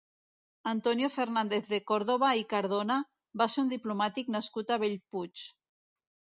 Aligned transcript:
Antonio 0.75 1.09
Fernández 1.17 1.67
de 1.73 1.81
Còrdova 1.91 2.31
i 2.41 2.47
Cardona 2.55 2.97
va 3.43 3.49
ser 3.55 3.63
un 3.67 3.71
diplomàtic 3.77 4.35
nascut 4.39 4.77
a 4.79 4.83
Bellpuig. 4.87 5.49